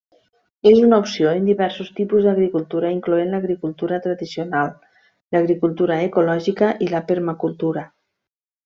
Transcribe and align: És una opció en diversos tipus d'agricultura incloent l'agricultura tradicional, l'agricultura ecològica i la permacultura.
És 0.69 0.77
una 0.85 0.97
opció 1.01 1.33
en 1.39 1.43
diversos 1.49 1.91
tipus 1.99 2.25
d'agricultura 2.29 2.91
incloent 2.95 3.31
l'agricultura 3.35 4.01
tradicional, 4.07 4.75
l'agricultura 5.37 6.03
ecològica 6.11 6.75
i 6.89 6.93
la 6.97 7.05
permacultura. 7.13 7.91